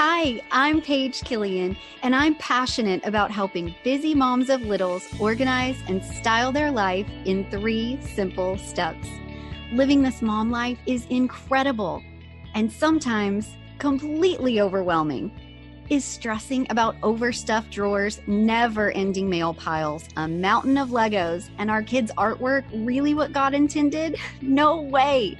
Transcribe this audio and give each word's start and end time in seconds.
Hi, 0.00 0.40
I'm 0.52 0.80
Paige 0.80 1.24
Killian, 1.24 1.76
and 2.04 2.14
I'm 2.14 2.36
passionate 2.36 3.04
about 3.04 3.32
helping 3.32 3.74
busy 3.82 4.14
moms 4.14 4.48
of 4.48 4.62
littles 4.62 5.04
organize 5.18 5.76
and 5.88 6.04
style 6.04 6.52
their 6.52 6.70
life 6.70 7.08
in 7.24 7.50
three 7.50 7.98
simple 8.14 8.56
steps. 8.58 9.08
Living 9.72 10.00
this 10.00 10.22
mom 10.22 10.52
life 10.52 10.78
is 10.86 11.04
incredible 11.06 12.00
and 12.54 12.70
sometimes 12.70 13.56
completely 13.78 14.60
overwhelming. 14.60 15.32
Is 15.90 16.04
stressing 16.04 16.68
about 16.70 16.94
overstuffed 17.02 17.72
drawers, 17.72 18.20
never 18.28 18.92
ending 18.92 19.28
mail 19.28 19.52
piles, 19.52 20.04
a 20.16 20.28
mountain 20.28 20.78
of 20.78 20.90
Legos, 20.90 21.50
and 21.58 21.72
our 21.72 21.82
kids' 21.82 22.12
artwork 22.16 22.62
really 22.72 23.14
what 23.14 23.32
God 23.32 23.52
intended? 23.52 24.16
No 24.42 24.80
way. 24.80 25.36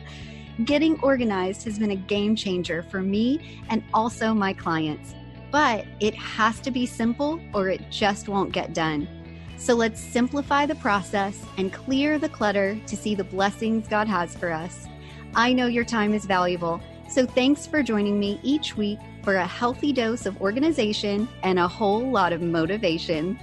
Getting 0.64 0.98
organized 1.00 1.62
has 1.64 1.78
been 1.78 1.92
a 1.92 1.96
game 1.96 2.34
changer 2.34 2.82
for 2.82 3.00
me 3.00 3.62
and 3.68 3.82
also 3.94 4.34
my 4.34 4.52
clients. 4.52 5.14
But 5.52 5.86
it 6.00 6.14
has 6.16 6.58
to 6.60 6.72
be 6.72 6.84
simple 6.84 7.40
or 7.54 7.68
it 7.68 7.90
just 7.90 8.28
won't 8.28 8.52
get 8.52 8.74
done. 8.74 9.06
So 9.56 9.74
let's 9.74 10.00
simplify 10.00 10.66
the 10.66 10.74
process 10.74 11.40
and 11.58 11.72
clear 11.72 12.18
the 12.18 12.28
clutter 12.28 12.78
to 12.86 12.96
see 12.96 13.14
the 13.14 13.24
blessings 13.24 13.86
God 13.86 14.08
has 14.08 14.34
for 14.34 14.50
us. 14.50 14.86
I 15.34 15.52
know 15.52 15.66
your 15.66 15.84
time 15.84 16.12
is 16.12 16.24
valuable, 16.24 16.80
so 17.08 17.24
thanks 17.24 17.66
for 17.66 17.82
joining 17.82 18.18
me 18.18 18.40
each 18.42 18.76
week 18.76 18.98
for 19.22 19.36
a 19.36 19.46
healthy 19.46 19.92
dose 19.92 20.26
of 20.26 20.40
organization 20.40 21.28
and 21.44 21.58
a 21.58 21.68
whole 21.68 22.10
lot 22.10 22.32
of 22.32 22.42
motivation. 22.42 23.38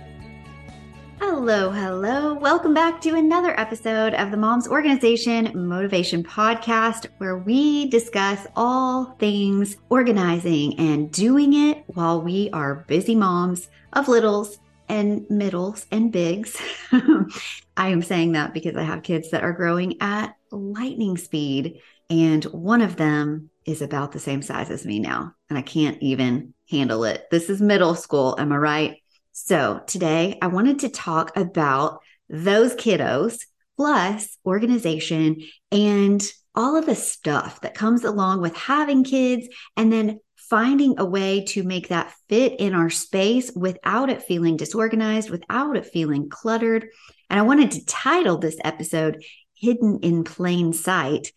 Hello, 1.20 1.72
hello. 1.72 2.34
Welcome 2.34 2.74
back 2.74 3.00
to 3.02 3.16
another 3.16 3.58
episode 3.58 4.14
of 4.16 4.32
the 4.32 4.38
Moms 4.38 4.68
Organization 4.68 5.50
Motivation 5.68 6.24
Podcast, 6.24 7.08
where 7.20 7.38
we 7.38 7.88
discuss 7.88 8.46
all 8.56 9.16
things 9.18 9.78
organizing 9.90 10.78
and 10.78 11.10
doing 11.12 11.54
it 11.54 11.86
while 11.88 12.22
we 12.22 12.50
are 12.52 12.84
busy 12.88 13.16
moms 13.16 13.70
of 13.94 14.10
littles 14.10 14.60
and 14.90 15.26
middles 15.30 15.86
and 15.90 16.12
bigs. 16.12 16.62
I 16.92 17.88
am 17.88 18.02
saying 18.02 18.34
that 18.34 18.54
because 18.54 18.76
I 18.76 18.84
have 18.84 19.04
kids 19.04 19.32
that 19.32 19.44
are 19.44 19.54
growing 19.54 19.96
at 20.02 20.36
lightning 20.52 21.18
speed, 21.18 21.80
and 22.10 22.44
one 22.46 22.82
of 22.82 22.98
them 22.98 23.50
is 23.66 23.82
about 23.82 24.12
the 24.12 24.20
same 24.20 24.42
size 24.42 24.70
as 24.70 24.86
me 24.86 25.00
now, 25.00 25.34
and 25.50 25.58
I 25.58 25.62
can't 25.62 25.98
even 26.02 26.54
handle 26.70 27.06
it. 27.06 27.30
This 27.32 27.50
is 27.50 27.62
middle 27.62 27.96
school, 27.96 28.36
am 28.38 28.52
I 28.52 28.58
right? 28.58 28.98
So 29.38 29.82
today 29.86 30.38
I 30.42 30.48
wanted 30.48 30.80
to 30.80 30.90
talk 30.90 31.36
about 31.36 32.00
those 32.30 32.74
kiddos 32.74 33.42
plus 33.76 34.38
organization 34.46 35.42
and 35.74 36.24
all 36.56 36.78
of 36.78 36.86
the 36.86 36.96
stuff 36.96 37.60
that 37.60 37.76
comes 37.76 38.06
along 38.06 38.40
with 38.40 38.56
having 38.56 39.04
kids 39.04 39.50
and 39.76 39.92
then 39.92 40.22
finding 40.38 40.96
a 41.00 41.06
way 41.06 41.44
to 41.50 41.64
make 41.64 41.90
that 41.90 42.14
fit 42.30 42.62
in 42.62 42.74
our 42.74 42.90
space 42.90 43.52
without 43.54 44.10
it 44.10 44.24
feeling 44.24 44.56
disorganized, 44.56 45.30
without 45.30 45.76
it 45.76 45.86
feeling 45.86 46.30
cluttered. 46.30 46.88
And 47.30 47.38
I 47.38 47.44
wanted 47.44 47.72
to 47.72 47.86
title 47.86 48.38
this 48.38 48.58
episode 48.64 49.22
Hidden 49.54 50.00
in 50.02 50.24
Plain 50.24 50.72
Sight 50.72 51.34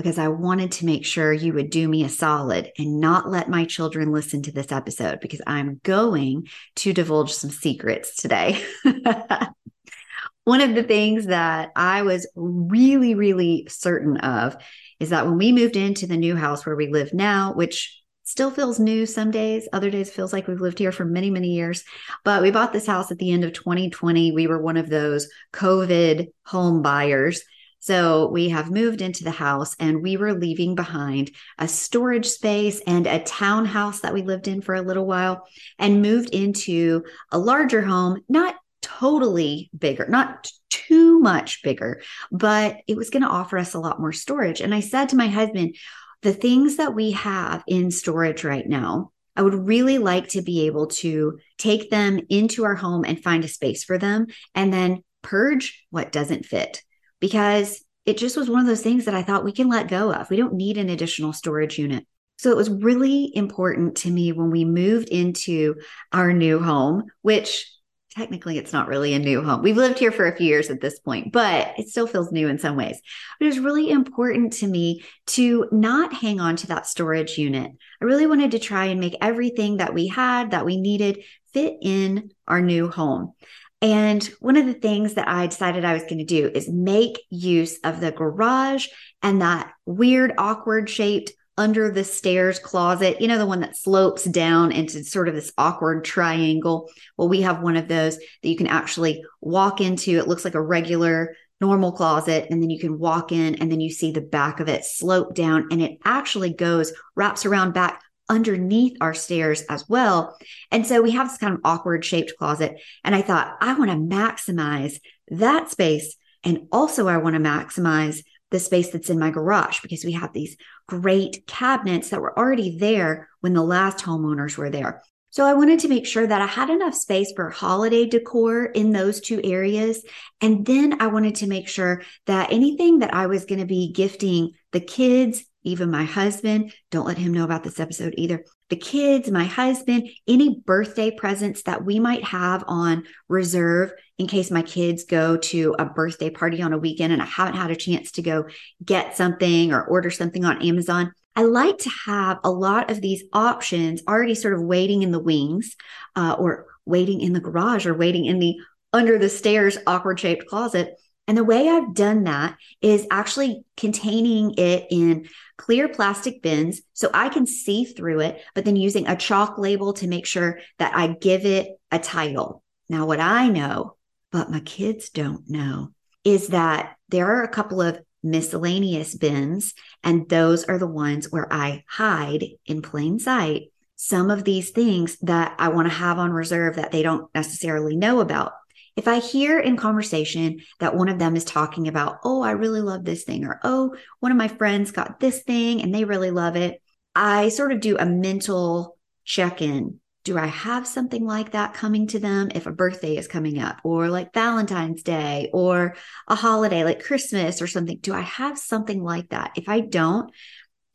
because 0.00 0.18
I 0.18 0.28
wanted 0.28 0.72
to 0.72 0.86
make 0.86 1.04
sure 1.04 1.30
you 1.30 1.52
would 1.52 1.68
do 1.68 1.86
me 1.86 2.04
a 2.04 2.08
solid 2.08 2.72
and 2.78 3.00
not 3.00 3.28
let 3.28 3.50
my 3.50 3.66
children 3.66 4.12
listen 4.12 4.40
to 4.44 4.52
this 4.52 4.72
episode 4.72 5.20
because 5.20 5.42
I'm 5.46 5.78
going 5.84 6.48
to 6.76 6.94
divulge 6.94 7.34
some 7.34 7.50
secrets 7.50 8.16
today. 8.16 8.64
One 10.44 10.62
of 10.62 10.74
the 10.74 10.82
things 10.82 11.26
that 11.26 11.72
I 11.76 12.00
was 12.00 12.26
really, 12.34 13.14
really 13.14 13.66
certain 13.68 14.16
of 14.16 14.56
is 15.00 15.10
that 15.10 15.26
when 15.26 15.36
we 15.36 15.52
moved 15.52 15.76
into 15.76 16.06
the 16.06 16.16
new 16.16 16.34
house 16.34 16.64
where 16.64 16.76
we 16.76 16.88
live 16.88 17.12
now, 17.12 17.52
which 17.52 18.00
still 18.24 18.50
feels 18.50 18.80
new 18.80 19.04
some 19.04 19.30
days, 19.30 19.68
other 19.70 19.90
days 19.90 20.10
feels 20.10 20.32
like 20.32 20.48
we've 20.48 20.62
lived 20.62 20.78
here 20.78 20.92
for 20.92 21.04
many, 21.04 21.28
many 21.28 21.48
years. 21.48 21.84
But 22.24 22.40
we 22.40 22.50
bought 22.50 22.72
this 22.72 22.86
house 22.86 23.10
at 23.10 23.18
the 23.18 23.32
end 23.32 23.44
of 23.44 23.52
2020. 23.52 24.32
We 24.32 24.46
were 24.46 24.62
one 24.62 24.78
of 24.78 24.88
those 24.88 25.28
COVID 25.52 26.28
home 26.46 26.80
buyers 26.80 27.42
so 27.80 28.28
we 28.28 28.50
have 28.50 28.70
moved 28.70 29.00
into 29.00 29.24
the 29.24 29.30
house 29.30 29.74
and 29.80 30.02
we 30.02 30.18
were 30.18 30.34
leaving 30.34 30.74
behind 30.74 31.30
a 31.58 31.66
storage 31.66 32.26
space 32.26 32.80
and 32.86 33.06
a 33.06 33.24
townhouse 33.24 34.00
that 34.00 34.12
we 34.12 34.20
lived 34.20 34.48
in 34.48 34.60
for 34.60 34.74
a 34.74 34.82
little 34.82 35.06
while 35.06 35.46
and 35.78 36.02
moved 36.02 36.30
into 36.30 37.02
a 37.32 37.38
larger 37.38 37.80
home, 37.80 38.20
not 38.28 38.54
totally 38.82 39.70
bigger, 39.76 40.06
not 40.08 40.50
too 40.68 41.20
much 41.20 41.62
bigger, 41.62 42.02
but 42.30 42.76
it 42.86 42.98
was 42.98 43.08
going 43.08 43.22
to 43.22 43.28
offer 43.28 43.56
us 43.56 43.72
a 43.72 43.80
lot 43.80 43.98
more 43.98 44.12
storage. 44.12 44.60
And 44.60 44.74
I 44.74 44.80
said 44.80 45.08
to 45.08 45.16
my 45.16 45.28
husband, 45.28 45.76
the 46.20 46.34
things 46.34 46.76
that 46.76 46.94
we 46.94 47.12
have 47.12 47.64
in 47.66 47.90
storage 47.90 48.44
right 48.44 48.68
now, 48.68 49.10
I 49.36 49.42
would 49.42 49.54
really 49.54 49.96
like 49.96 50.28
to 50.28 50.42
be 50.42 50.66
able 50.66 50.88
to 50.88 51.38
take 51.56 51.88
them 51.88 52.20
into 52.28 52.64
our 52.64 52.74
home 52.74 53.06
and 53.06 53.22
find 53.22 53.42
a 53.42 53.48
space 53.48 53.84
for 53.84 53.96
them 53.96 54.26
and 54.54 54.70
then 54.70 55.02
purge 55.22 55.86
what 55.88 56.12
doesn't 56.12 56.44
fit 56.44 56.82
because 57.20 57.84
it 58.06 58.18
just 58.18 58.36
was 58.36 58.50
one 58.50 58.60
of 58.60 58.66
those 58.66 58.82
things 58.82 59.04
that 59.04 59.14
I 59.14 59.22
thought 59.22 59.44
we 59.44 59.52
can 59.52 59.68
let 59.68 59.88
go 59.88 60.12
of. 60.12 60.30
We 60.30 60.36
don't 60.36 60.54
need 60.54 60.78
an 60.78 60.88
additional 60.88 61.32
storage 61.32 61.78
unit. 61.78 62.06
So 62.38 62.50
it 62.50 62.56
was 62.56 62.70
really 62.70 63.30
important 63.34 63.98
to 63.98 64.10
me 64.10 64.32
when 64.32 64.50
we 64.50 64.64
moved 64.64 65.10
into 65.10 65.74
our 66.10 66.32
new 66.32 66.58
home, 66.58 67.04
which 67.20 67.70
technically 68.16 68.58
it's 68.58 68.72
not 68.72 68.88
really 68.88 69.14
a 69.14 69.18
new 69.18 69.42
home. 69.42 69.62
We've 69.62 69.76
lived 69.76 69.98
here 69.98 70.10
for 70.10 70.26
a 70.26 70.34
few 70.34 70.46
years 70.46 70.70
at 70.70 70.80
this 70.80 70.98
point, 70.98 71.32
but 71.32 71.74
it 71.78 71.88
still 71.88 72.06
feels 72.06 72.32
new 72.32 72.48
in 72.48 72.58
some 72.58 72.76
ways. 72.76 73.00
But 73.38 73.44
it 73.44 73.48
was 73.48 73.58
really 73.60 73.90
important 73.90 74.54
to 74.54 74.66
me 74.66 75.04
to 75.28 75.68
not 75.70 76.12
hang 76.12 76.40
on 76.40 76.56
to 76.56 76.66
that 76.68 76.86
storage 76.86 77.38
unit. 77.38 77.70
I 78.00 78.04
really 78.04 78.26
wanted 78.26 78.52
to 78.52 78.58
try 78.58 78.86
and 78.86 79.00
make 79.00 79.16
everything 79.20 79.76
that 79.76 79.94
we 79.94 80.08
had, 80.08 80.52
that 80.52 80.64
we 80.64 80.80
needed, 80.80 81.22
fit 81.52 81.76
in 81.82 82.32
our 82.48 82.60
new 82.60 82.88
home. 82.88 83.34
And 83.82 84.22
one 84.40 84.56
of 84.56 84.66
the 84.66 84.74
things 84.74 85.14
that 85.14 85.28
I 85.28 85.46
decided 85.46 85.84
I 85.84 85.94
was 85.94 86.02
going 86.02 86.18
to 86.18 86.24
do 86.24 86.50
is 86.54 86.68
make 86.68 87.18
use 87.30 87.78
of 87.82 88.00
the 88.00 88.12
garage 88.12 88.88
and 89.22 89.40
that 89.40 89.72
weird, 89.86 90.34
awkward 90.36 90.90
shaped 90.90 91.32
under 91.56 91.90
the 91.90 92.04
stairs 92.04 92.58
closet, 92.58 93.20
you 93.20 93.28
know, 93.28 93.38
the 93.38 93.46
one 93.46 93.60
that 93.60 93.76
slopes 93.76 94.24
down 94.24 94.72
into 94.72 95.04
sort 95.04 95.28
of 95.28 95.34
this 95.34 95.52
awkward 95.58 96.04
triangle. 96.04 96.90
Well, 97.16 97.28
we 97.28 97.42
have 97.42 97.62
one 97.62 97.76
of 97.76 97.88
those 97.88 98.16
that 98.16 98.48
you 98.48 98.56
can 98.56 98.66
actually 98.66 99.22
walk 99.40 99.80
into. 99.80 100.18
It 100.18 100.28
looks 100.28 100.44
like 100.44 100.54
a 100.54 100.62
regular, 100.62 101.36
normal 101.60 101.92
closet. 101.92 102.46
And 102.50 102.62
then 102.62 102.70
you 102.70 102.78
can 102.78 102.98
walk 102.98 103.30
in 103.30 103.56
and 103.56 103.70
then 103.70 103.80
you 103.80 103.90
see 103.90 104.10
the 104.10 104.22
back 104.22 104.60
of 104.60 104.68
it 104.68 104.84
slope 104.84 105.34
down 105.34 105.68
and 105.70 105.82
it 105.82 105.98
actually 106.04 106.54
goes, 106.54 106.92
wraps 107.14 107.44
around 107.44 107.74
back 107.74 108.02
underneath 108.30 108.96
our 109.02 109.12
stairs 109.12 109.62
as 109.68 109.86
well. 109.88 110.38
And 110.70 110.86
so 110.86 111.02
we 111.02 111.10
have 111.10 111.28
this 111.28 111.38
kind 111.38 111.52
of 111.52 111.60
awkward 111.64 112.04
shaped 112.04 112.32
closet. 112.38 112.80
And 113.04 113.14
I 113.14 113.20
thought, 113.20 113.56
I 113.60 113.74
want 113.74 113.90
to 113.90 113.96
maximize 113.96 115.00
that 115.28 115.70
space. 115.70 116.16
And 116.42 116.68
also, 116.72 117.08
I 117.08 117.18
want 117.18 117.34
to 117.34 117.42
maximize 117.42 118.22
the 118.50 118.58
space 118.58 118.90
that's 118.90 119.10
in 119.10 119.18
my 119.18 119.30
garage 119.30 119.80
because 119.80 120.04
we 120.04 120.12
have 120.12 120.32
these 120.32 120.56
great 120.88 121.46
cabinets 121.46 122.10
that 122.10 122.20
were 122.20 122.36
already 122.38 122.78
there 122.78 123.28
when 123.40 123.52
the 123.52 123.62
last 123.62 123.98
homeowners 123.98 124.56
were 124.56 124.70
there. 124.70 125.02
So 125.32 125.44
I 125.44 125.54
wanted 125.54 125.78
to 125.80 125.88
make 125.88 126.06
sure 126.06 126.26
that 126.26 126.42
I 126.42 126.46
had 126.46 126.70
enough 126.70 126.94
space 126.94 127.32
for 127.36 127.50
holiday 127.50 128.06
decor 128.06 128.64
in 128.64 128.90
those 128.90 129.20
two 129.20 129.40
areas. 129.44 130.02
And 130.40 130.66
then 130.66 131.00
I 131.00 131.06
wanted 131.06 131.36
to 131.36 131.46
make 131.46 131.68
sure 131.68 132.02
that 132.26 132.52
anything 132.52 132.98
that 132.98 133.14
I 133.14 133.26
was 133.26 133.44
going 133.44 133.60
to 133.60 133.66
be 133.66 133.92
gifting 133.92 134.54
the 134.72 134.80
kids, 134.80 135.44
even 135.62 135.90
my 135.90 136.04
husband, 136.04 136.72
don't 136.90 137.06
let 137.06 137.18
him 137.18 137.32
know 137.32 137.44
about 137.44 137.62
this 137.62 137.80
episode 137.80 138.14
either. 138.16 138.44
The 138.70 138.76
kids, 138.76 139.30
my 139.30 139.44
husband, 139.44 140.08
any 140.26 140.60
birthday 140.64 141.10
presents 141.10 141.62
that 141.62 141.84
we 141.84 141.98
might 141.98 142.24
have 142.24 142.64
on 142.66 143.04
reserve 143.28 143.92
in 144.18 144.26
case 144.26 144.50
my 144.50 144.62
kids 144.62 145.04
go 145.04 145.36
to 145.36 145.74
a 145.78 145.84
birthday 145.84 146.30
party 146.30 146.62
on 146.62 146.72
a 146.72 146.78
weekend 146.78 147.12
and 147.12 147.20
I 147.20 147.26
haven't 147.26 147.56
had 147.56 147.70
a 147.70 147.76
chance 147.76 148.12
to 148.12 148.22
go 148.22 148.46
get 148.84 149.16
something 149.16 149.72
or 149.72 149.84
order 149.84 150.10
something 150.10 150.44
on 150.44 150.62
Amazon. 150.62 151.12
I 151.36 151.42
like 151.42 151.78
to 151.78 151.90
have 152.06 152.38
a 152.44 152.50
lot 152.50 152.90
of 152.90 153.00
these 153.00 153.24
options 153.32 154.02
already 154.08 154.34
sort 154.34 154.54
of 154.54 154.62
waiting 154.62 155.02
in 155.02 155.10
the 155.10 155.18
wings 155.18 155.76
uh, 156.16 156.36
or 156.38 156.66
waiting 156.84 157.20
in 157.20 157.32
the 157.32 157.40
garage 157.40 157.86
or 157.86 157.94
waiting 157.94 158.24
in 158.24 158.38
the 158.38 158.56
under 158.92 159.18
the 159.18 159.28
stairs 159.28 159.78
awkward 159.86 160.18
shaped 160.18 160.46
closet. 160.46 160.99
And 161.26 161.36
the 161.36 161.44
way 161.44 161.68
I've 161.68 161.94
done 161.94 162.24
that 162.24 162.56
is 162.80 163.06
actually 163.10 163.64
containing 163.76 164.54
it 164.56 164.86
in 164.90 165.28
clear 165.56 165.88
plastic 165.88 166.42
bins 166.42 166.80
so 166.92 167.10
I 167.14 167.28
can 167.28 167.46
see 167.46 167.84
through 167.84 168.20
it, 168.20 168.42
but 168.54 168.64
then 168.64 168.76
using 168.76 169.06
a 169.06 169.16
chalk 169.16 169.58
label 169.58 169.92
to 169.94 170.08
make 170.08 170.26
sure 170.26 170.58
that 170.78 170.94
I 170.94 171.08
give 171.08 171.44
it 171.44 171.68
a 171.92 171.98
title. 171.98 172.64
Now, 172.88 173.06
what 173.06 173.20
I 173.20 173.48
know, 173.48 173.96
but 174.32 174.50
my 174.50 174.60
kids 174.60 175.10
don't 175.10 175.48
know, 175.48 175.92
is 176.24 176.48
that 176.48 176.96
there 177.08 177.26
are 177.26 177.44
a 177.44 177.48
couple 177.48 177.80
of 177.80 178.00
miscellaneous 178.22 179.14
bins, 179.14 179.74
and 180.02 180.28
those 180.28 180.64
are 180.64 180.78
the 180.78 180.86
ones 180.86 181.30
where 181.30 181.50
I 181.52 181.84
hide 181.88 182.44
in 182.66 182.82
plain 182.82 183.18
sight 183.18 183.72
some 184.02 184.30
of 184.30 184.44
these 184.44 184.70
things 184.70 185.18
that 185.18 185.54
I 185.58 185.68
want 185.68 185.86
to 185.86 185.94
have 185.94 186.18
on 186.18 186.32
reserve 186.32 186.76
that 186.76 186.90
they 186.90 187.02
don't 187.02 187.28
necessarily 187.34 187.96
know 187.96 188.20
about. 188.20 188.52
If 189.00 189.08
I 189.08 189.18
hear 189.18 189.58
in 189.58 189.78
conversation 189.78 190.60
that 190.78 190.94
one 190.94 191.08
of 191.08 191.18
them 191.18 191.34
is 191.34 191.42
talking 191.46 191.88
about, 191.88 192.18
oh, 192.22 192.42
I 192.42 192.50
really 192.50 192.82
love 192.82 193.02
this 193.02 193.24
thing, 193.24 193.46
or 193.46 193.58
oh, 193.64 193.96
one 194.18 194.30
of 194.30 194.36
my 194.36 194.48
friends 194.48 194.90
got 194.90 195.20
this 195.20 195.42
thing 195.42 195.80
and 195.80 195.94
they 195.94 196.04
really 196.04 196.30
love 196.30 196.54
it, 196.54 196.82
I 197.14 197.48
sort 197.48 197.72
of 197.72 197.80
do 197.80 197.96
a 197.96 198.04
mental 198.04 198.98
check 199.24 199.62
in 199.62 200.00
do 200.24 200.36
I 200.36 200.48
have 200.48 200.86
something 200.86 201.24
like 201.24 201.52
that 201.52 201.72
coming 201.72 202.08
to 202.08 202.18
them 202.18 202.50
if 202.54 202.66
a 202.66 202.70
birthday 202.72 203.16
is 203.16 203.26
coming 203.26 203.58
up 203.58 203.80
or 203.84 204.10
like 204.10 204.34
Valentine's 204.34 205.02
Day 205.02 205.48
or 205.54 205.96
a 206.28 206.34
holiday 206.34 206.84
like 206.84 207.02
Christmas 207.02 207.62
or 207.62 207.66
something? 207.66 207.96
Do 208.02 208.12
I 208.12 208.20
have 208.20 208.58
something 208.58 209.02
like 209.02 209.30
that? 209.30 209.52
If 209.56 209.70
I 209.70 209.80
don't, 209.80 210.30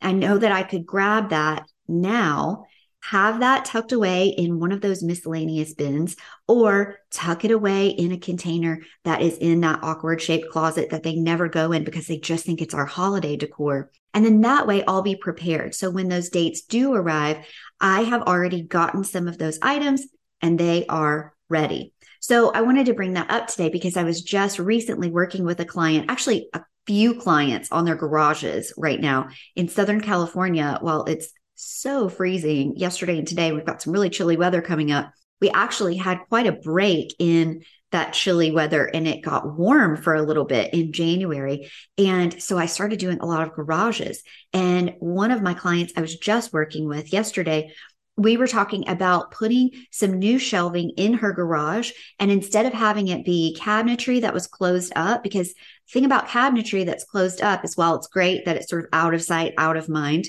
I 0.00 0.12
know 0.12 0.38
that 0.38 0.52
I 0.52 0.62
could 0.62 0.86
grab 0.86 1.30
that 1.30 1.64
now, 1.88 2.66
have 3.10 3.40
that 3.40 3.64
tucked 3.64 3.92
away 3.92 4.28
in 4.28 4.58
one 4.58 4.72
of 4.72 4.80
those 4.80 5.02
miscellaneous 5.02 5.74
bins 5.74 6.16
or 6.48 6.96
tuck 7.10 7.44
it 7.44 7.52
away 7.52 7.88
in 7.88 8.10
a 8.10 8.18
container 8.18 8.80
that 9.04 9.22
is 9.22 9.38
in 9.38 9.60
that 9.60 9.78
awkward 9.82 10.20
shaped 10.20 10.50
closet 10.50 10.90
that 10.90 11.04
they 11.04 11.14
never 11.14 11.48
go 11.48 11.70
in 11.70 11.84
because 11.84 12.08
they 12.08 12.18
just 12.18 12.44
think 12.44 12.60
it's 12.60 12.74
our 12.74 12.84
holiday 12.84 13.36
decor. 13.36 13.92
And 14.12 14.24
then 14.24 14.40
that 14.40 14.66
way 14.66 14.82
I'll 14.86 15.02
be 15.02 15.14
prepared. 15.14 15.74
So 15.74 15.88
when 15.88 16.08
those 16.08 16.30
dates 16.30 16.62
do 16.62 16.94
arrive, 16.94 17.46
I 17.80 18.02
have 18.02 18.22
already 18.22 18.62
gotten 18.62 19.04
some 19.04 19.28
of 19.28 19.38
those 19.38 19.60
items 19.62 20.04
and 20.42 20.58
they 20.58 20.84
are 20.86 21.32
ready. 21.48 21.92
So 22.18 22.50
I 22.50 22.62
wanted 22.62 22.86
to 22.86 22.94
bring 22.94 23.12
that 23.12 23.30
up 23.30 23.46
today 23.46 23.68
because 23.68 23.96
I 23.96 24.02
was 24.02 24.20
just 24.22 24.58
recently 24.58 25.10
working 25.10 25.44
with 25.44 25.60
a 25.60 25.64
client, 25.64 26.10
actually 26.10 26.48
a 26.54 26.62
few 26.88 27.14
clients 27.14 27.70
on 27.70 27.84
their 27.84 27.94
garages 27.94 28.72
right 28.76 29.00
now 29.00 29.28
in 29.54 29.68
Southern 29.68 30.00
California 30.00 30.78
while 30.80 31.04
it's 31.04 31.32
so 31.56 32.08
freezing 32.08 32.76
yesterday 32.76 33.18
and 33.18 33.26
today. 33.26 33.52
We've 33.52 33.64
got 33.64 33.82
some 33.82 33.92
really 33.92 34.10
chilly 34.10 34.36
weather 34.36 34.62
coming 34.62 34.92
up. 34.92 35.12
We 35.40 35.50
actually 35.50 35.96
had 35.96 36.20
quite 36.28 36.46
a 36.46 36.52
break 36.52 37.14
in 37.18 37.62
that 37.92 38.12
chilly 38.12 38.50
weather 38.50 38.84
and 38.84 39.06
it 39.06 39.22
got 39.22 39.56
warm 39.56 39.96
for 39.96 40.14
a 40.14 40.22
little 40.22 40.44
bit 40.44 40.74
in 40.74 40.92
January. 40.92 41.70
And 41.96 42.42
so 42.42 42.58
I 42.58 42.66
started 42.66 42.98
doing 42.98 43.18
a 43.18 43.26
lot 43.26 43.42
of 43.42 43.54
garages. 43.54 44.22
And 44.52 44.94
one 44.98 45.30
of 45.30 45.42
my 45.42 45.54
clients 45.54 45.92
I 45.96 46.00
was 46.00 46.16
just 46.16 46.52
working 46.52 46.88
with 46.88 47.12
yesterday, 47.12 47.72
we 48.16 48.36
were 48.36 48.46
talking 48.46 48.88
about 48.88 49.30
putting 49.30 49.70
some 49.90 50.18
new 50.18 50.38
shelving 50.38 50.90
in 50.96 51.14
her 51.14 51.32
garage. 51.32 51.92
And 52.18 52.30
instead 52.30 52.66
of 52.66 52.72
having 52.72 53.08
it 53.08 53.24
be 53.24 53.56
cabinetry 53.60 54.22
that 54.22 54.34
was 54.34 54.46
closed 54.46 54.92
up, 54.96 55.22
because 55.22 55.54
thing 55.90 56.04
about 56.04 56.28
cabinetry 56.28 56.86
that's 56.86 57.04
closed 57.04 57.42
up 57.42 57.64
is 57.64 57.76
while 57.76 57.94
it's 57.94 58.08
great 58.08 58.46
that 58.46 58.56
it's 58.56 58.70
sort 58.70 58.84
of 58.84 58.90
out 58.92 59.14
of 59.14 59.22
sight, 59.22 59.54
out 59.58 59.76
of 59.76 59.88
mind, 59.88 60.26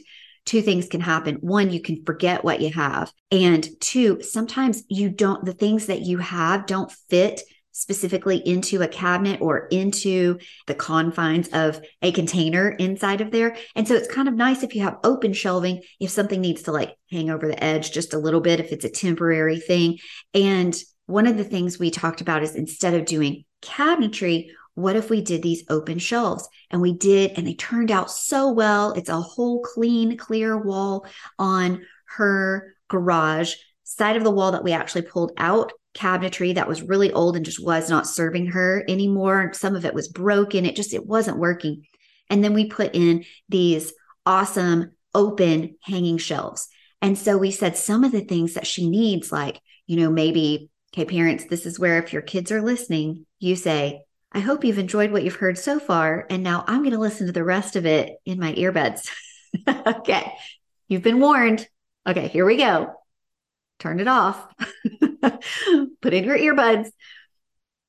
two 0.48 0.62
things 0.64 0.88
can 0.88 1.02
happen. 1.02 1.36
One, 1.36 1.70
you 1.70 1.82
can 1.82 2.04
forget 2.04 2.44
what 2.44 2.62
you 2.62 2.72
have. 2.74 3.12
And 3.32 3.68
two, 3.80 4.22
sometimes 4.24 4.84
you 4.88 5.10
don't, 5.10 5.46
the 5.46 5.54
things 5.54 5.86
that 5.86 6.02
you 6.02 6.18
have 6.18 6.66
don't 6.66 6.92
fit 7.10 7.42
specifically 7.74 8.38
into 8.38 8.82
a 8.82 8.88
cabinet 8.88 9.40
or 9.40 9.68
into 9.68 10.40
the 10.66 10.74
confines 10.74 11.48
of 11.50 11.80
a 12.02 12.12
container 12.12 12.70
inside 12.70 13.22
of 13.22 13.30
there. 13.30 13.56
And 13.76 13.88
so 13.88 13.94
it's 13.94 14.12
kind 14.12 14.28
of 14.28 14.34
nice 14.34 14.64
if 14.64 14.74
you 14.74 14.82
have 14.82 14.98
open 15.04 15.32
shelving, 15.32 15.84
if 16.00 16.10
something 16.10 16.42
needs 16.42 16.64
to 16.64 16.72
like 16.72 16.96
hang 17.12 17.30
over 17.30 17.48
the 17.48 17.64
edge 17.64 17.92
just 17.92 18.16
a 18.16 18.18
little 18.18 18.42
bit, 18.42 18.60
if 18.60 18.72
it's 18.72 18.86
a 18.86 18.90
temporary 18.90 19.60
thing. 19.60 20.00
And 20.34 20.76
one 21.06 21.28
of 21.28 21.38
the 21.38 21.44
things 21.44 21.78
we 21.78 21.92
talked 21.92 22.22
about 22.22 22.42
is 22.42 22.56
instead 22.56 22.96
of 22.96 23.06
doing 23.06 23.46
cabinetry, 23.62 24.48
what 24.78 24.96
if 24.96 25.10
we 25.10 25.22
did 25.22 25.42
these 25.42 25.64
open 25.70 25.98
shelves? 25.98 26.48
And 26.70 26.82
we 26.82 26.94
did, 26.94 27.32
and 27.36 27.48
they 27.48 27.56
turned 27.56 27.90
out 27.90 28.12
so 28.12 28.52
well. 28.52 28.94
It's 28.94 29.10
a 29.10 29.20
whole 29.20 29.64
clean, 29.64 30.18
clear 30.18 30.56
wall 30.56 31.08
on 31.40 31.82
her 32.10 32.76
garage, 32.88 33.56
side 33.84 34.18
of 34.18 34.24
the 34.24 34.30
wall 34.30 34.52
that 34.52 34.64
we 34.64 34.74
actually 34.74 35.02
pulled 35.02 35.32
out 35.38 35.74
cabinetry 35.96 36.54
that 36.54 36.68
was 36.68 36.84
really 36.84 37.12
old 37.12 37.36
and 37.36 37.44
just 37.44 37.64
was 37.64 37.90
not 37.90 38.06
serving 38.06 38.46
her 38.46 38.84
anymore. 38.88 39.52
Some 39.56 39.76
of 39.76 39.84
it 39.84 39.96
was 39.96 40.10
broken. 40.10 40.64
It 40.64 40.76
just, 40.76 40.94
it 40.94 41.08
wasn't 41.08 41.40
working. 41.40 41.88
And 42.30 42.44
then 42.44 42.54
we 42.54 42.68
put 42.68 42.94
in 42.94 43.26
these 43.50 43.94
awesome 44.28 44.92
open 45.16 45.78
hanging 45.82 46.20
shelves. 46.20 46.68
And 47.02 47.18
so 47.18 47.36
we 47.36 47.50
said 47.50 47.78
some 47.78 48.04
of 48.04 48.12
the 48.12 48.22
things 48.22 48.54
that 48.54 48.68
she 48.68 48.88
needs, 48.88 49.32
like, 49.32 49.60
you 49.88 50.00
know, 50.00 50.12
maybe, 50.12 50.70
okay, 50.94 51.06
parents, 51.06 51.46
this 51.46 51.66
is 51.66 51.80
where 51.80 51.98
if 51.98 52.14
your 52.14 52.22
kids 52.22 52.52
are 52.52 52.62
listening, 52.62 53.26
you 53.40 53.56
say, 53.56 54.04
I 54.32 54.40
hope 54.40 54.64
you've 54.64 54.80
enjoyed 54.80 55.12
what 55.12 55.24
you've 55.24 55.36
heard 55.36 55.58
so 55.58 55.80
far. 55.80 56.26
And 56.30 56.44
now 56.44 56.64
I'm 56.68 56.80
going 56.80 56.92
to 56.92 57.00
listen 57.00 57.28
to 57.28 57.34
the 57.34 57.44
rest 57.44 57.76
of 57.76 57.86
it 57.86 58.18
in 58.26 58.40
my 58.40 58.54
earbuds. 58.54 59.10
okay. 59.68 60.34
You've 60.88 61.04
been 61.04 61.20
warned. 61.20 61.68
Okay, 62.06 62.28
here 62.28 62.46
we 62.46 62.58
go. 62.58 62.94
Turn 63.80 64.00
it 64.00 64.08
off. 64.08 64.48
Put 65.22 66.14
in 66.14 66.24
your 66.24 66.38
earbuds. 66.38 66.90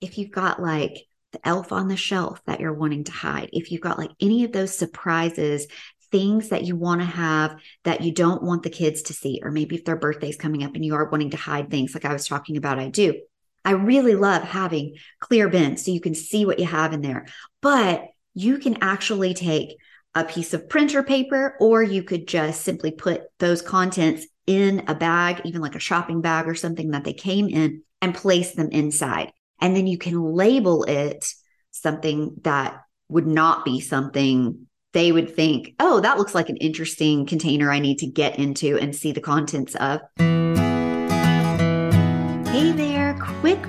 If 0.00 0.18
you've 0.18 0.30
got 0.30 0.61
like 0.62 1.07
the 1.33 1.47
elf 1.47 1.73
on 1.73 1.88
the 1.88 1.97
shelf 1.97 2.40
that 2.47 2.61
you're 2.61 2.73
wanting 2.73 3.04
to 3.04 3.12
hide, 3.12 3.50
if 3.52 3.71
you've 3.71 3.80
got 3.80 3.99
like 3.99 4.11
any 4.21 4.45
of 4.45 4.52
those 4.52 4.76
surprises, 4.76 5.66
things 6.11 6.49
that 6.50 6.64
you 6.64 6.76
want 6.76 7.00
to 7.00 7.07
have 7.07 7.61
that 7.85 8.02
you 8.02 8.12
don't 8.12 8.42
want 8.42 8.62
the 8.62 8.71
kids 8.71 9.02
to 9.02 9.12
see, 9.12 9.40
or 9.42 9.50
maybe 9.50 9.76
if 9.76 9.85
their 9.85 9.97
birthday's 9.97 10.37
coming 10.37 10.64
up 10.64 10.75
and 10.75 10.85
you 10.85 10.95
are 10.95 11.09
wanting 11.09 11.30
to 11.30 11.37
hide 11.37 11.71
things 11.71 11.95
like 11.95 12.04
I 12.04 12.12
was 12.12 12.26
talking 12.26 12.57
about, 12.57 12.78
I 12.78 12.88
do 12.88 13.21
I 13.68 13.72
really 13.72 14.14
love 14.14 14.44
having 14.44 14.96
clear 15.20 15.50
bins 15.50 15.84
so 15.84 15.90
you 15.90 16.00
can 16.00 16.14
see 16.14 16.46
what 16.46 16.58
you 16.58 16.64
have 16.64 16.94
in 16.94 17.02
there. 17.02 17.26
But 17.60 18.06
you 18.32 18.56
can 18.56 18.78
actually 18.80 19.34
take 19.34 19.76
a 20.14 20.25
piece 20.25 20.54
of 20.54 20.70
printer 20.70 21.02
paper, 21.02 21.54
or 21.60 21.82
you 21.82 22.02
could 22.02 22.26
just 22.26 22.62
simply 22.62 22.92
put 22.92 23.25
those 23.38 23.60
contents 23.60 24.26
in 24.46 24.84
a 24.88 24.94
bag, 24.94 25.42
even 25.44 25.60
like 25.60 25.75
a 25.75 25.80
shopping 25.80 26.22
bag 26.22 26.48
or 26.48 26.54
something 26.54 26.92
that 26.92 27.04
they 27.04 27.12
came 27.12 27.46
in, 27.46 27.82
and 28.00 28.14
place 28.14 28.54
them 28.54 28.70
inside. 28.70 29.32
And 29.60 29.76
then 29.76 29.87
you 29.87 29.98
can 29.98 30.18
label 30.18 30.84
it 30.84 31.26
something 31.70 32.37
that 32.44 32.80
would 33.10 33.26
not 33.26 33.66
be 33.66 33.80
something 33.80 34.66
they 34.94 35.12
would 35.12 35.37
think, 35.37 35.75
oh, 35.78 36.00
that 36.00 36.16
looks 36.16 36.34
like 36.34 36.48
an 36.48 36.56
interesting 36.56 37.26
container 37.26 37.70
I 37.70 37.80
need 37.80 37.98
to 37.98 38.06
get 38.06 38.38
into 38.38 38.78
and 38.78 38.96
see 38.96 39.12
the 39.12 39.20
contents 39.20 39.75
of. 39.75 40.00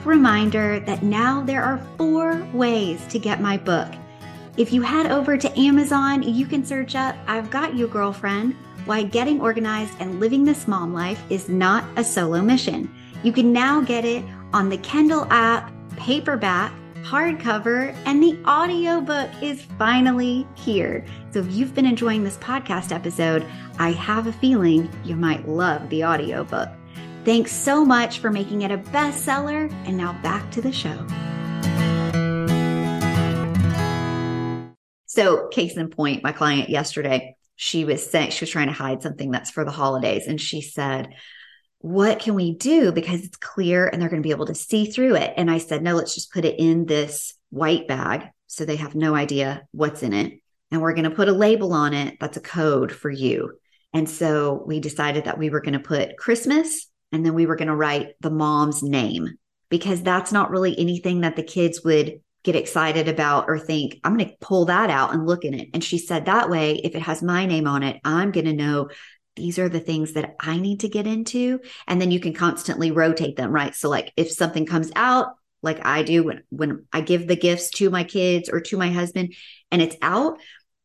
Reminder 0.09 0.79
that 0.81 1.03
now 1.03 1.41
there 1.41 1.63
are 1.63 1.85
four 1.95 2.43
ways 2.51 2.99
to 3.09 3.19
get 3.19 3.41
my 3.41 3.57
book. 3.57 3.87
If 4.57 4.73
you 4.73 4.81
head 4.81 5.11
over 5.11 5.37
to 5.37 5.59
Amazon, 5.59 6.23
you 6.23 6.47
can 6.47 6.65
search 6.65 6.95
up 6.95 7.15
I've 7.27 7.51
Got 7.51 7.75
You 7.75 7.87
Girlfriend 7.87 8.55
Why 8.85 9.03
Getting 9.03 9.39
Organized 9.39 9.93
and 9.99 10.19
Living 10.19 10.43
This 10.43 10.67
Mom 10.67 10.93
Life 10.93 11.21
is 11.29 11.47
Not 11.47 11.85
a 11.95 12.03
Solo 12.03 12.41
Mission. 12.41 12.93
You 13.21 13.31
can 13.31 13.53
now 13.53 13.81
get 13.81 14.03
it 14.03 14.25
on 14.51 14.67
the 14.67 14.77
Kindle 14.77 15.27
app, 15.29 15.71
paperback, 15.95 16.73
hardcover, 17.03 17.95
and 18.05 18.21
the 18.21 18.37
audiobook 18.47 19.29
is 19.43 19.61
finally 19.77 20.47
here. 20.55 21.05
So 21.31 21.39
if 21.39 21.51
you've 21.51 21.75
been 21.75 21.85
enjoying 21.85 22.23
this 22.23 22.37
podcast 22.37 22.91
episode, 22.91 23.45
I 23.77 23.91
have 23.91 24.25
a 24.25 24.33
feeling 24.33 24.89
you 25.05 25.15
might 25.15 25.47
love 25.47 25.87
the 25.89 26.03
audiobook. 26.03 26.69
Thanks 27.25 27.51
so 27.51 27.83
much 27.83 28.19
for 28.19 28.31
making 28.31 28.61
it 28.61 28.71
a 28.71 28.77
bestseller. 28.77 29.71
And 29.85 29.97
now 29.97 30.13
back 30.21 30.49
to 30.51 30.61
the 30.61 30.71
show. 30.71 31.05
So, 35.05 35.47
case 35.49 35.75
in 35.75 35.89
point, 35.89 36.23
my 36.23 36.31
client 36.31 36.69
yesterday, 36.69 37.35
she 37.57 37.83
was 37.83 38.09
saying 38.09 38.31
she 38.31 38.43
was 38.43 38.51
trying 38.51 38.67
to 38.67 38.73
hide 38.73 39.01
something 39.01 39.31
that's 39.31 39.51
for 39.51 39.65
the 39.65 39.71
holidays. 39.71 40.27
And 40.27 40.39
she 40.39 40.61
said, 40.61 41.13
What 41.79 42.19
can 42.19 42.35
we 42.35 42.55
do? 42.55 42.93
Because 42.93 43.25
it's 43.25 43.35
clear 43.35 43.87
and 43.87 44.01
they're 44.01 44.09
going 44.09 44.21
to 44.21 44.27
be 44.27 44.31
able 44.31 44.45
to 44.45 44.55
see 44.55 44.85
through 44.85 45.15
it. 45.15 45.33
And 45.35 45.51
I 45.51 45.57
said, 45.57 45.83
No, 45.83 45.95
let's 45.95 46.15
just 46.15 46.31
put 46.31 46.45
it 46.45 46.57
in 46.57 46.85
this 46.85 47.33
white 47.49 47.87
bag 47.87 48.29
so 48.47 48.63
they 48.63 48.77
have 48.77 48.95
no 48.95 49.13
idea 49.13 49.67
what's 49.71 50.03
in 50.03 50.13
it. 50.13 50.39
And 50.71 50.81
we're 50.81 50.93
going 50.93 51.09
to 51.09 51.15
put 51.15 51.27
a 51.27 51.33
label 51.33 51.73
on 51.73 51.93
it 51.93 52.17
that's 52.21 52.37
a 52.37 52.41
code 52.41 52.91
for 52.93 53.09
you. 53.09 53.57
And 53.91 54.09
so 54.09 54.63
we 54.65 54.79
decided 54.79 55.25
that 55.25 55.37
we 55.37 55.49
were 55.49 55.61
going 55.61 55.73
to 55.73 55.79
put 55.79 56.17
Christmas 56.17 56.88
and 57.11 57.25
then 57.25 57.33
we 57.33 57.45
were 57.45 57.55
going 57.55 57.67
to 57.67 57.75
write 57.75 58.13
the 58.21 58.31
mom's 58.31 58.83
name 58.83 59.37
because 59.69 60.01
that's 60.01 60.31
not 60.31 60.51
really 60.51 60.77
anything 60.77 61.21
that 61.21 61.35
the 61.35 61.43
kids 61.43 61.83
would 61.83 62.21
get 62.43 62.55
excited 62.55 63.07
about 63.07 63.45
or 63.47 63.59
think, 63.59 63.99
I'm 64.03 64.15
going 64.15 64.29
to 64.29 64.35
pull 64.39 64.65
that 64.65 64.89
out 64.89 65.13
and 65.13 65.27
look 65.27 65.43
in 65.43 65.53
it. 65.53 65.69
And 65.73 65.83
she 65.83 65.97
said, 65.97 66.25
that 66.25 66.49
way, 66.49 66.75
if 66.75 66.95
it 66.95 67.01
has 67.01 67.21
my 67.21 67.45
name 67.45 67.67
on 67.67 67.83
it, 67.83 67.99
I'm 68.03 68.31
going 68.31 68.45
to 68.45 68.53
know 68.53 68.89
these 69.35 69.59
are 69.59 69.69
the 69.69 69.79
things 69.79 70.13
that 70.13 70.35
I 70.39 70.57
need 70.57 70.81
to 70.81 70.89
get 70.89 71.07
into. 71.07 71.59
And 71.87 72.01
then 72.01 72.11
you 72.11 72.19
can 72.19 72.33
constantly 72.33 72.91
rotate 72.91 73.35
them, 73.35 73.51
right? 73.51 73.75
So, 73.75 73.89
like 73.89 74.11
if 74.15 74.31
something 74.31 74.65
comes 74.65 74.91
out, 74.95 75.27
like 75.61 75.85
I 75.85 76.03
do 76.03 76.23
when, 76.23 76.43
when 76.49 76.85
I 76.93 77.01
give 77.01 77.27
the 77.27 77.35
gifts 77.35 77.69
to 77.71 77.89
my 77.89 78.03
kids 78.03 78.49
or 78.49 78.61
to 78.61 78.77
my 78.77 78.89
husband 78.89 79.35
and 79.71 79.81
it's 79.81 79.97
out, 80.01 80.39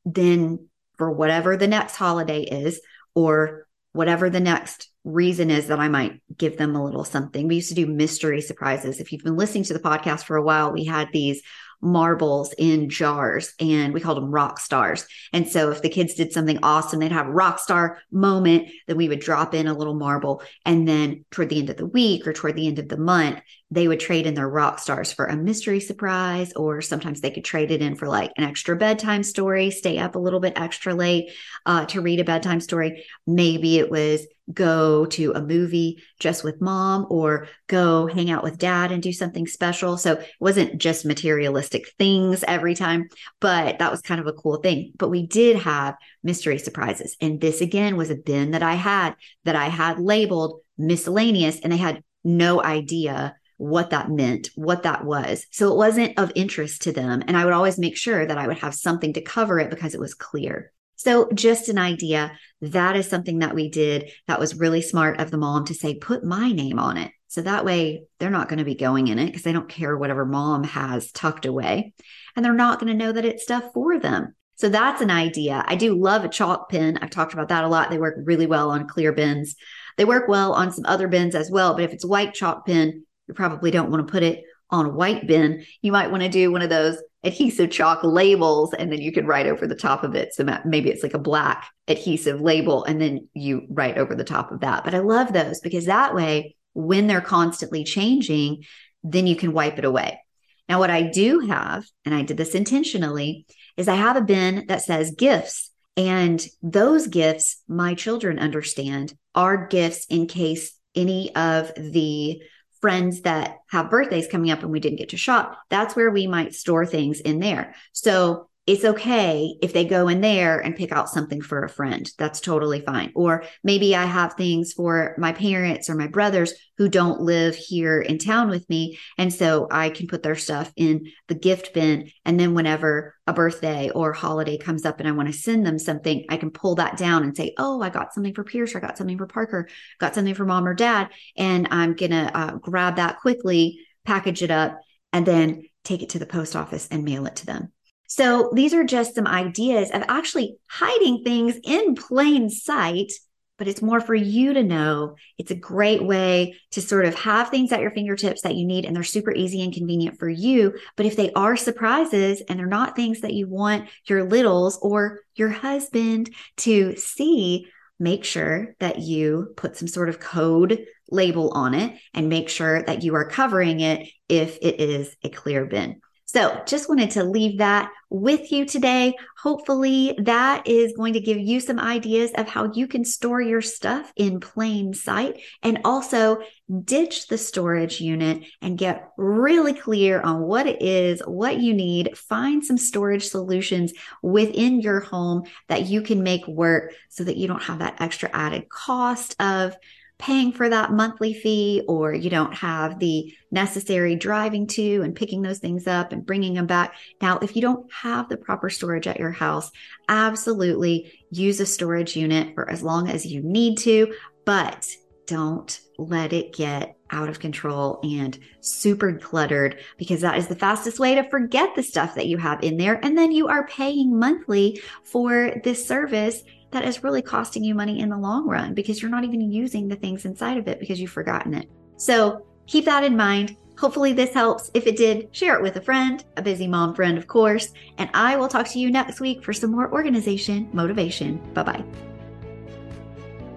then 0.04 0.68
for 0.98 1.10
whatever 1.10 1.56
the 1.56 1.68
next 1.68 1.96
holiday 1.96 2.42
is, 2.42 2.80
or 3.14 3.66
whatever 3.92 4.28
the 4.28 4.40
next 4.40 4.88
reason 5.04 5.50
is 5.50 5.68
that 5.68 5.78
I 5.78 5.88
might 5.88 6.20
give 6.36 6.56
them 6.56 6.74
a 6.74 6.84
little 6.84 7.04
something. 7.04 7.46
We 7.46 7.56
used 7.56 7.68
to 7.68 7.74
do 7.74 7.86
mystery 7.86 8.40
surprises. 8.40 9.00
If 9.00 9.12
you've 9.12 9.22
been 9.22 9.36
listening 9.36 9.64
to 9.64 9.74
the 9.74 9.80
podcast 9.80 10.24
for 10.24 10.36
a 10.36 10.42
while, 10.42 10.72
we 10.72 10.84
had 10.84 11.08
these 11.12 11.42
marbles 11.84 12.54
in 12.56 12.88
jars 12.88 13.52
and 13.60 13.92
we 13.92 14.00
called 14.00 14.16
them 14.16 14.30
rock 14.30 14.58
stars. 14.58 15.06
And 15.32 15.46
so 15.46 15.70
if 15.70 15.82
the 15.82 15.90
kids 15.90 16.14
did 16.14 16.32
something 16.32 16.58
awesome, 16.62 16.98
they'd 16.98 17.12
have 17.12 17.28
a 17.28 17.32
rock 17.32 17.58
star 17.58 17.98
moment, 18.10 18.70
then 18.86 18.96
we 18.96 19.08
would 19.08 19.20
drop 19.20 19.54
in 19.54 19.66
a 19.66 19.74
little 19.74 19.94
marble. 19.94 20.42
And 20.64 20.88
then 20.88 21.26
toward 21.30 21.50
the 21.50 21.58
end 21.58 21.70
of 21.70 21.76
the 21.76 21.86
week 21.86 22.26
or 22.26 22.32
toward 22.32 22.56
the 22.56 22.66
end 22.66 22.78
of 22.78 22.88
the 22.88 22.96
month, 22.96 23.40
they 23.74 23.88
would 23.88 24.00
trade 24.00 24.26
in 24.26 24.34
their 24.34 24.48
rock 24.48 24.78
stars 24.78 25.12
for 25.12 25.26
a 25.26 25.36
mystery 25.36 25.80
surprise, 25.80 26.52
or 26.52 26.80
sometimes 26.80 27.20
they 27.20 27.30
could 27.30 27.44
trade 27.44 27.70
it 27.70 27.82
in 27.82 27.96
for 27.96 28.08
like 28.08 28.30
an 28.36 28.44
extra 28.44 28.76
bedtime 28.76 29.22
story, 29.22 29.70
stay 29.70 29.98
up 29.98 30.14
a 30.14 30.18
little 30.18 30.40
bit 30.40 30.54
extra 30.56 30.94
late 30.94 31.32
uh, 31.66 31.84
to 31.86 32.00
read 32.00 32.20
a 32.20 32.24
bedtime 32.24 32.60
story. 32.60 33.04
Maybe 33.26 33.78
it 33.78 33.90
was 33.90 34.26
go 34.52 35.06
to 35.06 35.32
a 35.32 35.40
movie 35.40 36.02
just 36.20 36.44
with 36.44 36.60
mom 36.60 37.06
or 37.08 37.48
go 37.66 38.06
hang 38.06 38.30
out 38.30 38.44
with 38.44 38.58
dad 38.58 38.92
and 38.92 39.02
do 39.02 39.12
something 39.12 39.46
special. 39.46 39.96
So 39.96 40.12
it 40.12 40.28
wasn't 40.38 40.78
just 40.78 41.06
materialistic 41.06 41.88
things 41.98 42.44
every 42.46 42.74
time, 42.74 43.08
but 43.40 43.78
that 43.78 43.90
was 43.90 44.02
kind 44.02 44.20
of 44.20 44.26
a 44.26 44.34
cool 44.34 44.56
thing. 44.58 44.92
But 44.98 45.08
we 45.08 45.26
did 45.26 45.56
have 45.56 45.96
mystery 46.22 46.58
surprises. 46.58 47.16
And 47.20 47.40
this 47.40 47.60
again 47.60 47.96
was 47.96 48.10
a 48.10 48.16
bin 48.16 48.52
that 48.52 48.62
I 48.62 48.74
had 48.74 49.14
that 49.44 49.56
I 49.56 49.66
had 49.66 49.98
labeled 49.98 50.60
miscellaneous 50.76 51.60
and 51.60 51.72
they 51.72 51.78
had 51.78 52.02
no 52.22 52.62
idea 52.62 53.34
what 53.56 53.90
that 53.90 54.10
meant, 54.10 54.50
what 54.54 54.82
that 54.82 55.04
was. 55.04 55.46
So 55.50 55.72
it 55.72 55.76
wasn't 55.76 56.18
of 56.18 56.32
interest 56.34 56.82
to 56.82 56.92
them. 56.92 57.22
And 57.26 57.36
I 57.36 57.44
would 57.44 57.54
always 57.54 57.78
make 57.78 57.96
sure 57.96 58.26
that 58.26 58.38
I 58.38 58.46
would 58.46 58.58
have 58.58 58.74
something 58.74 59.12
to 59.14 59.20
cover 59.20 59.58
it 59.58 59.70
because 59.70 59.94
it 59.94 60.00
was 60.00 60.14
clear. 60.14 60.72
So, 60.96 61.28
just 61.34 61.68
an 61.68 61.76
idea. 61.76 62.32
That 62.60 62.96
is 62.96 63.08
something 63.08 63.40
that 63.40 63.54
we 63.54 63.68
did 63.68 64.10
that 64.26 64.38
was 64.38 64.56
really 64.56 64.80
smart 64.80 65.20
of 65.20 65.30
the 65.30 65.36
mom 65.36 65.66
to 65.66 65.74
say, 65.74 65.96
put 65.96 66.24
my 66.24 66.52
name 66.52 66.78
on 66.78 66.96
it. 66.96 67.10
So 67.34 67.42
that 67.42 67.64
way 67.64 68.04
they're 68.20 68.30
not 68.30 68.48
going 68.48 68.60
to 68.60 68.64
be 68.64 68.76
going 68.76 69.08
in 69.08 69.18
it 69.18 69.26
because 69.26 69.42
they 69.42 69.52
don't 69.52 69.68
care 69.68 69.98
whatever 69.98 70.24
mom 70.24 70.62
has 70.62 71.10
tucked 71.10 71.46
away. 71.46 71.92
And 72.36 72.44
they're 72.44 72.52
not 72.52 72.78
going 72.78 72.96
to 72.96 73.04
know 73.04 73.10
that 73.10 73.24
it's 73.24 73.42
stuff 73.42 73.64
for 73.74 73.98
them. 73.98 74.36
So 74.54 74.68
that's 74.68 75.00
an 75.02 75.10
idea. 75.10 75.64
I 75.66 75.74
do 75.74 76.00
love 76.00 76.24
a 76.24 76.28
chalk 76.28 76.70
pen. 76.70 76.96
I've 77.02 77.10
talked 77.10 77.32
about 77.32 77.48
that 77.48 77.64
a 77.64 77.68
lot. 77.68 77.90
They 77.90 77.98
work 77.98 78.14
really 78.18 78.46
well 78.46 78.70
on 78.70 78.86
clear 78.86 79.12
bins. 79.12 79.56
They 79.96 80.04
work 80.04 80.28
well 80.28 80.52
on 80.52 80.70
some 80.70 80.84
other 80.86 81.08
bins 81.08 81.34
as 81.34 81.50
well. 81.50 81.74
But 81.74 81.82
if 81.82 81.92
it's 81.92 82.06
white 82.06 82.34
chalk 82.34 82.66
pen, 82.66 83.03
you 83.28 83.34
probably 83.34 83.70
don't 83.70 83.90
want 83.90 84.06
to 84.06 84.10
put 84.10 84.22
it 84.22 84.44
on 84.70 84.86
a 84.86 84.90
white 84.90 85.26
bin. 85.26 85.64
You 85.82 85.92
might 85.92 86.10
want 86.10 86.22
to 86.22 86.28
do 86.28 86.50
one 86.50 86.62
of 86.62 86.70
those 86.70 86.96
adhesive 87.22 87.70
chalk 87.70 88.00
labels 88.02 88.74
and 88.74 88.92
then 88.92 89.00
you 89.00 89.12
can 89.12 89.26
write 89.26 89.46
over 89.46 89.66
the 89.66 89.74
top 89.74 90.04
of 90.04 90.14
it. 90.14 90.34
So 90.34 90.44
maybe 90.64 90.90
it's 90.90 91.02
like 91.02 91.14
a 91.14 91.18
black 91.18 91.68
adhesive 91.88 92.40
label 92.40 92.84
and 92.84 93.00
then 93.00 93.28
you 93.34 93.66
write 93.70 93.98
over 93.98 94.14
the 94.14 94.24
top 94.24 94.52
of 94.52 94.60
that. 94.60 94.84
But 94.84 94.94
I 94.94 94.98
love 94.98 95.32
those 95.32 95.60
because 95.60 95.86
that 95.86 96.14
way, 96.14 96.56
when 96.74 97.06
they're 97.06 97.20
constantly 97.20 97.84
changing, 97.84 98.64
then 99.02 99.26
you 99.26 99.36
can 99.36 99.52
wipe 99.52 99.78
it 99.78 99.84
away. 99.84 100.20
Now, 100.68 100.78
what 100.78 100.90
I 100.90 101.02
do 101.02 101.40
have, 101.40 101.84
and 102.04 102.14
I 102.14 102.22
did 102.22 102.36
this 102.36 102.54
intentionally, 102.54 103.46
is 103.76 103.86
I 103.86 103.94
have 103.94 104.16
a 104.16 104.22
bin 104.22 104.64
that 104.68 104.82
says 104.82 105.14
gifts. 105.16 105.70
And 105.96 106.44
those 106.62 107.06
gifts, 107.06 107.62
my 107.68 107.94
children 107.94 108.38
understand, 108.38 109.14
are 109.34 109.68
gifts 109.68 110.06
in 110.06 110.26
case 110.26 110.76
any 110.94 111.34
of 111.36 111.72
the 111.76 112.42
friends 112.84 113.22
that 113.22 113.60
have 113.70 113.88
birthdays 113.88 114.26
coming 114.26 114.50
up 114.50 114.60
and 114.60 114.70
we 114.70 114.78
didn't 114.78 114.98
get 114.98 115.08
to 115.08 115.16
shop, 115.16 115.56
that's 115.70 115.96
where 115.96 116.10
we 116.10 116.26
might 116.26 116.54
store 116.54 116.84
things 116.84 117.18
in 117.18 117.38
there. 117.38 117.74
So 117.92 118.50
it's 118.66 118.84
okay 118.84 119.56
if 119.60 119.74
they 119.74 119.84
go 119.84 120.08
in 120.08 120.22
there 120.22 120.58
and 120.58 120.74
pick 120.74 120.90
out 120.90 121.10
something 121.10 121.42
for 121.42 121.64
a 121.64 121.68
friend. 121.68 122.10
That's 122.16 122.40
totally 122.40 122.80
fine. 122.80 123.12
Or 123.14 123.44
maybe 123.62 123.94
I 123.94 124.06
have 124.06 124.34
things 124.34 124.72
for 124.72 125.14
my 125.18 125.32
parents 125.32 125.90
or 125.90 125.94
my 125.94 126.06
brothers 126.06 126.54
who 126.78 126.88
don't 126.88 127.20
live 127.20 127.54
here 127.54 128.00
in 128.00 128.16
town 128.16 128.48
with 128.48 128.66
me. 128.70 128.98
And 129.18 129.32
so 129.32 129.68
I 129.70 129.90
can 129.90 130.06
put 130.06 130.22
their 130.22 130.34
stuff 130.34 130.72
in 130.76 131.08
the 131.28 131.34
gift 131.34 131.74
bin. 131.74 132.10
And 132.24 132.40
then 132.40 132.54
whenever 132.54 133.14
a 133.26 133.34
birthday 133.34 133.90
or 133.90 134.14
holiday 134.14 134.56
comes 134.56 134.86
up 134.86 134.98
and 134.98 135.06
I 135.06 135.12
want 135.12 135.28
to 135.28 135.38
send 135.38 135.66
them 135.66 135.78
something, 135.78 136.24
I 136.30 136.38
can 136.38 136.50
pull 136.50 136.76
that 136.76 136.96
down 136.96 137.22
and 137.22 137.36
say, 137.36 137.52
Oh, 137.58 137.82
I 137.82 137.90
got 137.90 138.14
something 138.14 138.34
for 138.34 138.44
Pierce, 138.44 138.74
or 138.74 138.78
I 138.78 138.80
got 138.80 138.96
something 138.96 139.18
for 139.18 139.26
Parker, 139.26 139.68
got 139.98 140.14
something 140.14 140.34
for 140.34 140.46
mom 140.46 140.66
or 140.66 140.74
dad. 140.74 141.10
And 141.36 141.68
I'm 141.70 141.94
going 141.94 142.12
to 142.12 142.34
uh, 142.34 142.54
grab 142.56 142.96
that 142.96 143.20
quickly, 143.20 143.80
package 144.06 144.42
it 144.42 144.50
up, 144.50 144.80
and 145.12 145.26
then 145.26 145.64
take 145.84 146.02
it 146.02 146.08
to 146.10 146.18
the 146.18 146.24
post 146.24 146.56
office 146.56 146.88
and 146.90 147.04
mail 147.04 147.26
it 147.26 147.36
to 147.36 147.46
them. 147.46 147.73
So 148.06 148.50
these 148.54 148.74
are 148.74 148.84
just 148.84 149.14
some 149.14 149.26
ideas 149.26 149.90
of 149.90 150.02
actually 150.08 150.56
hiding 150.68 151.22
things 151.24 151.58
in 151.64 151.94
plain 151.94 152.50
sight, 152.50 153.12
but 153.58 153.68
it's 153.68 153.82
more 153.82 154.00
for 154.00 154.14
you 154.14 154.52
to 154.52 154.62
know. 154.62 155.16
It's 155.38 155.50
a 155.50 155.56
great 155.56 156.04
way 156.04 156.56
to 156.72 156.82
sort 156.82 157.06
of 157.06 157.14
have 157.16 157.48
things 157.48 157.72
at 157.72 157.80
your 157.80 157.92
fingertips 157.92 158.42
that 158.42 158.56
you 158.56 158.66
need 158.66 158.84
and 158.84 158.94
they're 158.94 159.02
super 159.02 159.32
easy 159.32 159.62
and 159.62 159.72
convenient 159.72 160.18
for 160.18 160.28
you. 160.28 160.74
But 160.96 161.06
if 161.06 161.16
they 161.16 161.32
are 161.32 161.56
surprises 161.56 162.42
and 162.48 162.58
they're 162.58 162.66
not 162.66 162.96
things 162.96 163.20
that 163.20 163.32
you 163.32 163.48
want 163.48 163.88
your 164.06 164.24
littles 164.24 164.78
or 164.82 165.20
your 165.34 165.50
husband 165.50 166.30
to 166.58 166.96
see, 166.96 167.68
make 167.98 168.24
sure 168.24 168.74
that 168.80 168.98
you 168.98 169.52
put 169.56 169.76
some 169.76 169.88
sort 169.88 170.08
of 170.08 170.20
code 170.20 170.84
label 171.10 171.50
on 171.50 171.74
it 171.74 171.98
and 172.12 172.28
make 172.28 172.48
sure 172.48 172.82
that 172.82 173.02
you 173.02 173.14
are 173.14 173.28
covering 173.28 173.80
it 173.80 174.08
if 174.28 174.58
it 174.62 174.80
is 174.80 175.14
a 175.22 175.28
clear 175.28 175.64
bin. 175.64 176.00
So, 176.34 176.60
just 176.66 176.88
wanted 176.88 177.12
to 177.12 177.22
leave 177.22 177.58
that 177.58 177.92
with 178.10 178.50
you 178.50 178.64
today. 178.64 179.14
Hopefully, 179.38 180.18
that 180.24 180.66
is 180.66 180.92
going 180.96 181.12
to 181.12 181.20
give 181.20 181.38
you 181.38 181.60
some 181.60 181.78
ideas 181.78 182.32
of 182.34 182.48
how 182.48 182.72
you 182.72 182.88
can 182.88 183.04
store 183.04 183.40
your 183.40 183.62
stuff 183.62 184.12
in 184.16 184.40
plain 184.40 184.94
sight 184.94 185.40
and 185.62 185.82
also 185.84 186.38
ditch 186.82 187.28
the 187.28 187.38
storage 187.38 188.00
unit 188.00 188.42
and 188.60 188.76
get 188.76 189.10
really 189.16 189.74
clear 189.74 190.20
on 190.22 190.40
what 190.40 190.66
it 190.66 190.82
is, 190.82 191.22
what 191.24 191.60
you 191.60 191.72
need. 191.72 192.18
Find 192.18 192.64
some 192.64 192.78
storage 192.78 193.28
solutions 193.28 193.92
within 194.20 194.80
your 194.80 194.98
home 194.98 195.44
that 195.68 195.86
you 195.86 196.02
can 196.02 196.24
make 196.24 196.48
work 196.48 196.94
so 197.10 197.22
that 197.22 197.36
you 197.36 197.46
don't 197.46 197.62
have 197.62 197.78
that 197.78 198.00
extra 198.00 198.28
added 198.32 198.68
cost 198.68 199.40
of 199.40 199.76
paying 200.18 200.52
for 200.52 200.68
that 200.68 200.92
monthly 200.92 201.34
fee 201.34 201.82
or 201.88 202.14
you 202.14 202.30
don't 202.30 202.54
have 202.54 202.98
the 202.98 203.34
necessary 203.50 204.14
driving 204.14 204.66
to 204.66 205.02
and 205.02 205.16
picking 205.16 205.42
those 205.42 205.58
things 205.58 205.86
up 205.86 206.12
and 206.12 206.24
bringing 206.24 206.54
them 206.54 206.66
back. 206.66 206.94
Now, 207.20 207.38
if 207.38 207.56
you 207.56 207.62
don't 207.62 207.92
have 207.92 208.28
the 208.28 208.36
proper 208.36 208.70
storage 208.70 209.06
at 209.06 209.18
your 209.18 209.32
house, 209.32 209.70
absolutely 210.08 211.12
use 211.30 211.60
a 211.60 211.66
storage 211.66 212.16
unit 212.16 212.54
for 212.54 212.70
as 212.70 212.82
long 212.82 213.08
as 213.08 213.26
you 213.26 213.42
need 213.42 213.78
to, 213.78 214.14
but 214.44 214.88
don't 215.26 215.80
let 215.98 216.32
it 216.32 216.54
get 216.54 216.96
out 217.10 217.28
of 217.28 217.38
control 217.38 218.00
and 218.02 218.38
super 218.60 219.12
cluttered 219.18 219.78
because 219.96 220.20
that 220.20 220.36
is 220.36 220.48
the 220.48 220.56
fastest 220.56 220.98
way 220.98 221.14
to 221.14 221.28
forget 221.30 221.74
the 221.74 221.82
stuff 221.82 222.14
that 222.14 222.26
you 222.26 222.36
have 222.36 222.62
in 222.62 222.76
there. 222.76 222.98
And 223.04 223.16
then 223.16 223.30
you 223.30 223.48
are 223.48 223.66
paying 223.66 224.18
monthly 224.18 224.80
for 225.04 225.54
this 225.62 225.86
service 225.86 226.42
that 226.74 226.84
is 226.84 227.02
really 227.02 227.22
costing 227.22 227.64
you 227.64 227.74
money 227.74 228.00
in 228.00 228.10
the 228.10 228.18
long 228.18 228.46
run 228.46 228.74
because 228.74 229.00
you're 229.00 229.10
not 229.10 229.24
even 229.24 229.40
using 229.40 229.88
the 229.88 229.96
things 229.96 230.24
inside 230.24 230.58
of 230.58 230.68
it 230.68 230.80
because 230.80 231.00
you've 231.00 231.10
forgotten 231.10 231.54
it. 231.54 231.70
So 231.96 232.44
keep 232.66 232.84
that 232.84 233.04
in 233.04 233.16
mind. 233.16 233.56
Hopefully, 233.78 234.12
this 234.12 234.34
helps. 234.34 234.70
If 234.74 234.86
it 234.86 234.96
did, 234.96 235.34
share 235.34 235.56
it 235.56 235.62
with 235.62 235.76
a 235.76 235.80
friend, 235.80 236.22
a 236.36 236.42
busy 236.42 236.68
mom 236.68 236.94
friend, 236.94 237.16
of 237.16 237.26
course. 237.26 237.72
And 237.98 238.10
I 238.12 238.36
will 238.36 238.48
talk 238.48 238.68
to 238.68 238.78
you 238.78 238.90
next 238.90 239.20
week 239.20 239.42
for 239.42 239.52
some 239.52 239.70
more 239.70 239.90
organization 239.92 240.68
motivation. 240.72 241.38
Bye 241.54 241.62
bye. 241.62 241.84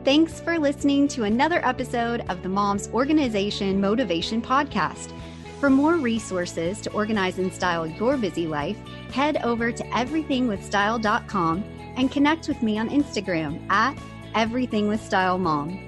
Thanks 0.04 0.40
for 0.40 0.58
listening 0.58 1.08
to 1.10 1.26
another 1.26 1.64
episode 1.66 2.22
of 2.30 2.42
the 2.42 2.50
Mom's 2.50 2.88
Organization 2.90 3.82
Motivation 3.82 4.42
Podcast. 4.42 5.12
For 5.60 5.70
more 5.70 5.96
resources 5.96 6.82
to 6.82 6.92
organize 6.92 7.40
and 7.40 7.52
style 7.52 7.86
your 7.86 8.16
busy 8.16 8.48
life, 8.48 8.78
head 9.12 9.38
over 9.44 9.72
to 9.72 9.84
everythingwithstyle.com 9.84 11.77
and 11.98 12.12
connect 12.12 12.48
with 12.48 12.64
me 12.64 12.78
on 12.78 12.90
Instagram 12.90 13.60
at 13.70 13.98
everythingwithstylemom. 14.34 15.84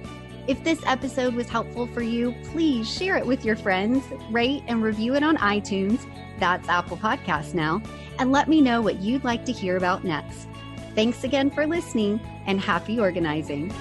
If 0.47 0.63
this 0.63 0.81
episode 0.85 1.35
was 1.35 1.47
helpful 1.47 1.85
for 1.87 2.01
you, 2.01 2.33
please 2.45 2.91
share 2.91 3.15
it 3.17 3.25
with 3.25 3.45
your 3.45 3.55
friends, 3.55 4.03
rate 4.31 4.63
and 4.67 4.81
review 4.81 5.13
it 5.13 5.23
on 5.23 5.37
iTunes, 5.37 6.05
that's 6.39 6.67
Apple 6.67 6.97
Podcasts 6.97 7.53
now, 7.53 7.81
and 8.17 8.31
let 8.31 8.49
me 8.49 8.59
know 8.59 8.81
what 8.81 8.95
you'd 8.95 9.23
like 9.23 9.45
to 9.45 9.51
hear 9.51 9.77
about 9.77 10.03
next. 10.03 10.47
Thanks 10.95 11.23
again 11.23 11.51
for 11.51 11.67
listening 11.67 12.19
and 12.47 12.59
happy 12.59 12.99
organizing. 12.99 13.71